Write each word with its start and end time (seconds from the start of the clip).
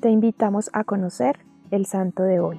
Te 0.00 0.10
invitamos 0.10 0.70
a 0.74 0.84
conocer 0.84 1.40
el 1.72 1.84
santo 1.84 2.22
de 2.22 2.38
hoy. 2.38 2.56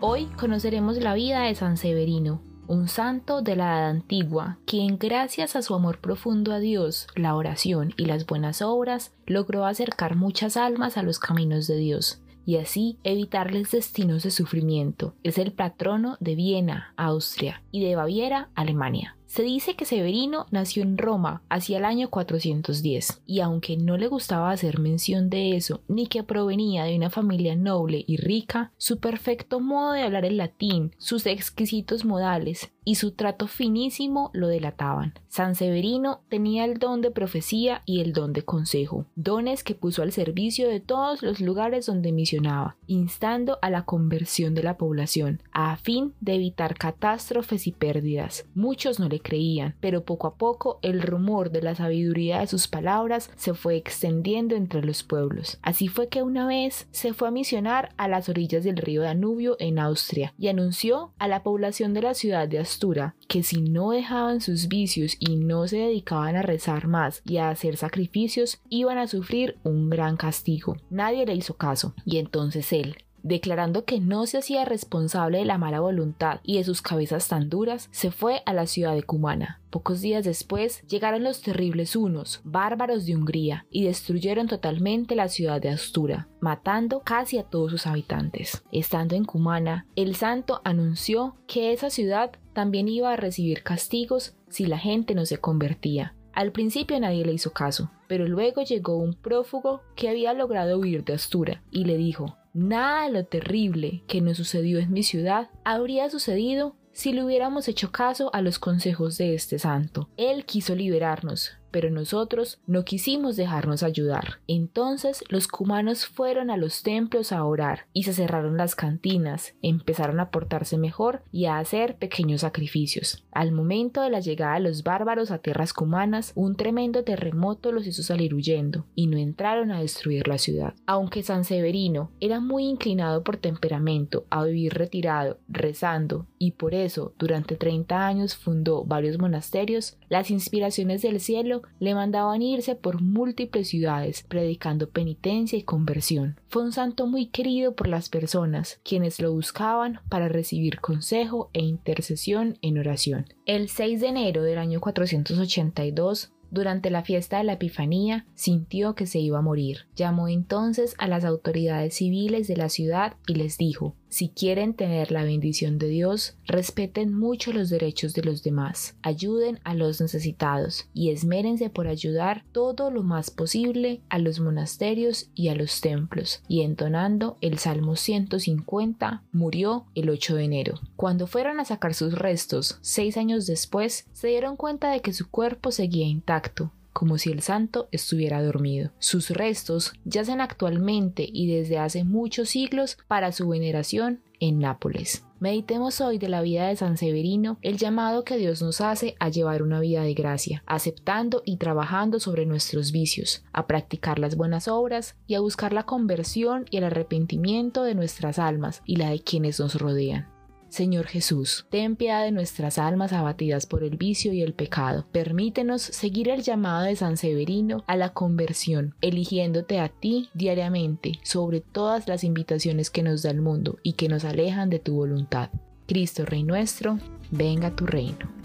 Hoy 0.00 0.24
conoceremos 0.38 0.96
la 0.96 1.12
vida 1.12 1.42
de 1.42 1.54
San 1.54 1.76
Severino, 1.76 2.40
un 2.66 2.88
santo 2.88 3.42
de 3.42 3.56
la 3.56 3.64
edad 3.78 3.90
antigua, 3.90 4.56
quien 4.64 4.96
gracias 4.96 5.54
a 5.54 5.60
su 5.60 5.74
amor 5.74 5.98
profundo 5.98 6.54
a 6.54 6.60
Dios, 6.60 7.08
la 7.14 7.34
oración 7.36 7.92
y 7.98 8.06
las 8.06 8.24
buenas 8.24 8.62
obras, 8.62 9.12
logró 9.26 9.66
acercar 9.66 10.16
muchas 10.16 10.56
almas 10.56 10.96
a 10.96 11.02
los 11.02 11.18
caminos 11.18 11.66
de 11.66 11.76
Dios 11.76 12.22
y 12.46 12.56
así 12.56 12.98
evitarles 13.04 13.70
destinos 13.70 14.22
de 14.22 14.30
sufrimiento. 14.30 15.14
Es 15.22 15.36
el 15.36 15.52
patrono 15.52 16.16
de 16.20 16.36
Viena, 16.36 16.94
Austria, 16.96 17.62
y 17.70 17.84
de 17.84 17.96
Baviera, 17.96 18.48
Alemania. 18.54 19.16
Se 19.26 19.42
dice 19.42 19.74
que 19.74 19.84
Severino 19.84 20.46
nació 20.50 20.82
en 20.82 20.98
Roma 20.98 21.42
hacia 21.48 21.78
el 21.78 21.84
año 21.84 22.10
410, 22.10 23.22
y 23.26 23.40
aunque 23.40 23.76
no 23.76 23.96
le 23.96 24.06
gustaba 24.06 24.50
hacer 24.50 24.78
mención 24.78 25.30
de 25.30 25.56
eso, 25.56 25.80
ni 25.88 26.06
que 26.06 26.22
provenía 26.22 26.84
de 26.84 26.96
una 26.96 27.10
familia 27.10 27.56
noble 27.56 28.04
y 28.06 28.16
rica, 28.16 28.72
su 28.76 28.98
perfecto 28.98 29.60
modo 29.60 29.92
de 29.92 30.02
hablar 30.02 30.24
el 30.24 30.36
latín, 30.36 30.94
sus 30.98 31.26
exquisitos 31.26 32.04
modales 32.04 32.70
y 32.84 32.96
su 32.96 33.12
trato 33.12 33.46
finísimo 33.46 34.30
lo 34.34 34.46
delataban. 34.48 35.14
San 35.28 35.54
Severino 35.54 36.20
tenía 36.28 36.64
el 36.64 36.78
don 36.78 37.00
de 37.00 37.10
profecía 37.10 37.82
y 37.86 38.00
el 38.00 38.12
don 38.12 38.32
de 38.32 38.44
consejo, 38.44 39.06
dones 39.16 39.64
que 39.64 39.74
puso 39.74 40.02
al 40.02 40.12
servicio 40.12 40.68
de 40.68 40.80
todos 40.80 41.22
los 41.22 41.40
lugares 41.40 41.86
donde 41.86 42.12
misionaba, 42.12 42.76
instando 42.86 43.58
a 43.62 43.70
la 43.70 43.84
conversión 43.84 44.54
de 44.54 44.62
la 44.62 44.76
población, 44.76 45.42
a 45.50 45.76
fin 45.76 46.14
de 46.20 46.34
evitar 46.34 46.76
catástrofes 46.76 47.66
y 47.66 47.72
pérdidas. 47.72 48.46
Muchos 48.54 49.00
no 49.00 49.08
creían, 49.20 49.74
pero 49.80 50.04
poco 50.04 50.26
a 50.26 50.34
poco 50.36 50.78
el 50.82 51.02
rumor 51.02 51.50
de 51.50 51.62
la 51.62 51.74
sabiduría 51.74 52.40
de 52.40 52.46
sus 52.46 52.68
palabras 52.68 53.30
se 53.36 53.54
fue 53.54 53.76
extendiendo 53.76 54.54
entre 54.54 54.84
los 54.84 55.02
pueblos. 55.02 55.58
Así 55.62 55.88
fue 55.88 56.08
que 56.08 56.22
una 56.22 56.46
vez 56.46 56.86
se 56.90 57.12
fue 57.12 57.28
a 57.28 57.30
misionar 57.30 57.90
a 57.96 58.08
las 58.08 58.28
orillas 58.28 58.64
del 58.64 58.76
río 58.76 59.02
Danubio 59.02 59.56
en 59.58 59.78
Austria 59.78 60.34
y 60.38 60.48
anunció 60.48 61.12
a 61.18 61.28
la 61.28 61.42
población 61.42 61.94
de 61.94 62.02
la 62.02 62.14
ciudad 62.14 62.48
de 62.48 62.58
Astura 62.58 63.14
que 63.28 63.42
si 63.42 63.62
no 63.62 63.90
dejaban 63.90 64.40
sus 64.40 64.68
vicios 64.68 65.16
y 65.18 65.36
no 65.36 65.66
se 65.68 65.78
dedicaban 65.78 66.36
a 66.36 66.42
rezar 66.42 66.86
más 66.86 67.22
y 67.24 67.38
a 67.38 67.50
hacer 67.50 67.76
sacrificios, 67.76 68.60
iban 68.68 68.98
a 68.98 69.06
sufrir 69.06 69.56
un 69.62 69.90
gran 69.90 70.16
castigo. 70.16 70.76
Nadie 70.90 71.26
le 71.26 71.34
hizo 71.34 71.54
caso, 71.54 71.94
y 72.04 72.18
entonces 72.18 72.72
él, 72.72 72.96
declarando 73.24 73.84
que 73.84 73.98
no 73.98 74.26
se 74.26 74.38
hacía 74.38 74.64
responsable 74.64 75.38
de 75.38 75.44
la 75.46 75.58
mala 75.58 75.80
voluntad 75.80 76.38
y 76.44 76.58
de 76.58 76.64
sus 76.64 76.82
cabezas 76.82 77.26
tan 77.26 77.48
duras, 77.48 77.88
se 77.90 78.12
fue 78.12 78.42
a 78.46 78.52
la 78.52 78.66
ciudad 78.66 78.94
de 78.94 79.02
Cumana. 79.02 79.60
Pocos 79.70 80.00
días 80.00 80.24
después 80.24 80.82
llegaron 80.82 81.24
los 81.24 81.40
terribles 81.40 81.96
hunos, 81.96 82.42
bárbaros 82.44 83.06
de 83.06 83.16
Hungría, 83.16 83.66
y 83.70 83.84
destruyeron 83.84 84.46
totalmente 84.46 85.16
la 85.16 85.28
ciudad 85.28 85.60
de 85.60 85.70
Astura, 85.70 86.28
matando 86.40 87.00
casi 87.00 87.38
a 87.38 87.42
todos 87.42 87.72
sus 87.72 87.88
habitantes. 87.88 88.62
Estando 88.70 89.16
en 89.16 89.24
Cumana, 89.24 89.86
el 89.96 90.14
santo 90.14 90.60
anunció 90.62 91.36
que 91.48 91.72
esa 91.72 91.90
ciudad 91.90 92.32
también 92.52 92.88
iba 92.88 93.12
a 93.12 93.16
recibir 93.16 93.64
castigos 93.64 94.36
si 94.48 94.66
la 94.66 94.78
gente 94.78 95.14
no 95.14 95.26
se 95.26 95.38
convertía. 95.38 96.14
Al 96.34 96.52
principio 96.52 96.98
nadie 97.00 97.24
le 97.24 97.32
hizo 97.32 97.52
caso, 97.52 97.90
pero 98.06 98.26
luego 98.26 98.62
llegó 98.62 98.98
un 98.98 99.14
prófugo 99.14 99.82
que 99.96 100.08
había 100.08 100.34
logrado 100.34 100.78
huir 100.78 101.04
de 101.04 101.14
Astura 101.14 101.62
y 101.70 101.84
le 101.84 101.96
dijo, 101.96 102.36
Nada 102.54 103.06
de 103.06 103.10
lo 103.10 103.24
terrible 103.24 104.04
que 104.06 104.20
nos 104.20 104.36
sucedió 104.36 104.78
en 104.78 104.92
mi 104.92 105.02
ciudad 105.02 105.50
habría 105.64 106.08
sucedido 106.08 106.76
si 106.92 107.12
le 107.12 107.24
hubiéramos 107.24 107.66
hecho 107.66 107.90
caso 107.90 108.32
a 108.32 108.42
los 108.42 108.60
consejos 108.60 109.18
de 109.18 109.34
este 109.34 109.58
santo. 109.58 110.08
Él 110.16 110.44
quiso 110.44 110.76
liberarnos, 110.76 111.50
pero 111.74 111.90
nosotros 111.90 112.60
no 112.68 112.84
quisimos 112.84 113.34
dejarnos 113.34 113.82
ayudar. 113.82 114.38
Entonces 114.46 115.24
los 115.28 115.48
cumanos 115.48 116.06
fueron 116.06 116.48
a 116.52 116.56
los 116.56 116.84
templos 116.84 117.32
a 117.32 117.42
orar 117.42 117.86
y 117.92 118.04
se 118.04 118.12
cerraron 118.12 118.56
las 118.56 118.76
cantinas, 118.76 119.56
empezaron 119.60 120.20
a 120.20 120.30
portarse 120.30 120.78
mejor 120.78 121.24
y 121.32 121.46
a 121.46 121.58
hacer 121.58 121.96
pequeños 121.96 122.42
sacrificios. 122.42 123.24
Al 123.32 123.50
momento 123.50 124.02
de 124.02 124.10
la 124.10 124.20
llegada 124.20 124.54
de 124.54 124.60
los 124.60 124.84
bárbaros 124.84 125.32
a 125.32 125.38
tierras 125.38 125.72
cumanas, 125.72 126.30
un 126.36 126.54
tremendo 126.54 127.02
terremoto 127.02 127.72
los 127.72 127.88
hizo 127.88 128.04
salir 128.04 128.34
huyendo 128.34 128.86
y 128.94 129.08
no 129.08 129.18
entraron 129.18 129.72
a 129.72 129.80
destruir 129.80 130.28
la 130.28 130.38
ciudad. 130.38 130.74
Aunque 130.86 131.24
San 131.24 131.44
Severino 131.44 132.12
era 132.20 132.38
muy 132.38 132.66
inclinado 132.66 133.24
por 133.24 133.38
temperamento 133.38 134.26
a 134.30 134.44
vivir 134.44 134.74
retirado, 134.74 135.40
rezando, 135.48 136.28
y 136.38 136.52
por 136.52 136.72
eso 136.72 137.14
durante 137.18 137.56
30 137.56 138.06
años 138.06 138.36
fundó 138.36 138.84
varios 138.84 139.18
monasterios, 139.18 139.96
las 140.08 140.30
inspiraciones 140.30 141.02
del 141.02 141.18
cielo 141.18 141.63
le 141.78 141.94
mandaban 141.94 142.42
irse 142.42 142.74
por 142.74 143.00
múltiples 143.00 143.68
ciudades, 143.68 144.24
predicando 144.26 144.90
penitencia 144.90 145.58
y 145.58 145.62
conversión. 145.62 146.40
Fue 146.48 146.62
un 146.62 146.72
santo 146.72 147.06
muy 147.06 147.26
querido 147.26 147.74
por 147.74 147.88
las 147.88 148.08
personas, 148.08 148.80
quienes 148.84 149.20
lo 149.20 149.32
buscaban 149.32 150.00
para 150.08 150.28
recibir 150.28 150.80
consejo 150.80 151.50
e 151.52 151.60
intercesión 151.60 152.58
en 152.62 152.78
oración. 152.78 153.26
El 153.46 153.68
6 153.68 154.00
de 154.00 154.08
enero 154.08 154.42
del 154.42 154.58
año 154.58 154.80
482, 154.80 156.32
durante 156.50 156.90
la 156.90 157.02
fiesta 157.02 157.38
de 157.38 157.44
la 157.44 157.54
Epifanía, 157.54 158.26
sintió 158.34 158.94
que 158.94 159.06
se 159.06 159.18
iba 159.18 159.38
a 159.38 159.42
morir. 159.42 159.88
Llamó 159.96 160.28
entonces 160.28 160.94
a 160.98 161.08
las 161.08 161.24
autoridades 161.24 161.94
civiles 161.94 162.46
de 162.46 162.56
la 162.56 162.68
ciudad 162.68 163.16
y 163.26 163.34
les 163.34 163.58
dijo 163.58 163.96
si 164.14 164.28
quieren 164.28 164.74
tener 164.74 165.10
la 165.10 165.24
bendición 165.24 165.76
de 165.76 165.88
Dios, 165.88 166.36
respeten 166.46 167.12
mucho 167.12 167.52
los 167.52 167.68
derechos 167.68 168.14
de 168.14 168.22
los 168.22 168.44
demás, 168.44 168.94
ayuden 169.02 169.58
a 169.64 169.74
los 169.74 170.00
necesitados 170.00 170.86
y 170.94 171.10
esmérense 171.10 171.68
por 171.68 171.88
ayudar 171.88 172.44
todo 172.52 172.92
lo 172.92 173.02
más 173.02 173.32
posible 173.32 174.02
a 174.10 174.20
los 174.20 174.38
monasterios 174.38 175.30
y 175.34 175.48
a 175.48 175.56
los 175.56 175.80
templos. 175.80 176.44
Y 176.46 176.62
entonando 176.62 177.38
el 177.40 177.58
Salmo 177.58 177.96
150, 177.96 179.24
murió 179.32 179.86
el 179.96 180.08
8 180.08 180.36
de 180.36 180.44
enero. 180.44 180.80
Cuando 180.94 181.26
fueron 181.26 181.58
a 181.58 181.64
sacar 181.64 181.92
sus 181.92 182.16
restos, 182.16 182.78
seis 182.82 183.16
años 183.16 183.48
después, 183.48 184.06
se 184.12 184.28
dieron 184.28 184.54
cuenta 184.54 184.92
de 184.92 185.00
que 185.00 185.12
su 185.12 185.28
cuerpo 185.28 185.72
seguía 185.72 186.06
intacto, 186.06 186.70
como 186.94 187.18
si 187.18 187.30
el 187.30 187.42
santo 187.42 187.88
estuviera 187.92 188.42
dormido. 188.42 188.92
Sus 188.98 189.28
restos 189.28 189.92
yacen 190.06 190.40
actualmente 190.40 191.28
y 191.30 191.54
desde 191.54 191.76
hace 191.76 192.04
muchos 192.04 192.48
siglos 192.48 192.96
para 193.06 193.32
su 193.32 193.46
veneración 193.48 194.22
en 194.40 194.60
Nápoles. 194.60 195.26
Meditemos 195.40 196.00
hoy 196.00 196.18
de 196.18 196.28
la 196.28 196.40
vida 196.40 196.68
de 196.68 196.76
San 196.76 196.96
Severino, 196.96 197.58
el 197.60 197.76
llamado 197.76 198.24
que 198.24 198.38
Dios 198.38 198.62
nos 198.62 198.80
hace 198.80 199.14
a 199.18 199.28
llevar 199.28 199.62
una 199.62 199.80
vida 199.80 200.02
de 200.02 200.14
gracia, 200.14 200.62
aceptando 200.66 201.42
y 201.44 201.58
trabajando 201.58 202.20
sobre 202.20 202.46
nuestros 202.46 202.92
vicios, 202.92 203.44
a 203.52 203.66
practicar 203.66 204.18
las 204.18 204.36
buenas 204.36 204.68
obras 204.68 205.16
y 205.26 205.34
a 205.34 205.40
buscar 205.40 205.72
la 205.72 205.82
conversión 205.82 206.64
y 206.70 206.78
el 206.78 206.84
arrepentimiento 206.84 207.82
de 207.82 207.94
nuestras 207.94 208.38
almas 208.38 208.82
y 208.86 208.96
la 208.96 209.10
de 209.10 209.20
quienes 209.20 209.60
nos 209.60 209.74
rodean. 209.74 210.33
Señor 210.74 211.06
Jesús, 211.06 211.66
ten 211.70 211.94
piedad 211.94 212.24
de 212.24 212.32
nuestras 212.32 212.78
almas 212.78 213.12
abatidas 213.12 213.64
por 213.64 213.84
el 213.84 213.96
vicio 213.96 214.32
y 214.32 214.42
el 214.42 214.54
pecado. 214.54 215.06
Permítenos 215.12 215.82
seguir 215.82 216.28
el 216.28 216.42
llamado 216.42 216.82
de 216.82 216.96
San 216.96 217.16
Severino 217.16 217.84
a 217.86 217.94
la 217.94 218.12
conversión, 218.12 218.96
eligiéndote 219.00 219.78
a 219.78 219.88
ti 219.88 220.30
diariamente 220.34 221.12
sobre 221.22 221.60
todas 221.60 222.08
las 222.08 222.24
invitaciones 222.24 222.90
que 222.90 223.04
nos 223.04 223.22
da 223.22 223.30
el 223.30 223.40
mundo 223.40 223.78
y 223.84 223.92
que 223.92 224.08
nos 224.08 224.24
alejan 224.24 224.68
de 224.68 224.80
tu 224.80 224.96
voluntad. 224.96 225.50
Cristo 225.86 226.24
Rey 226.24 226.42
nuestro, 226.42 226.98
venga 227.30 227.76
tu 227.76 227.86
reino. 227.86 228.43